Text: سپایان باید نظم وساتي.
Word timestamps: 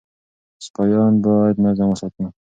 سپایان 0.65 1.13
باید 1.25 1.55
نظم 1.65 1.87
وساتي. 1.89 2.23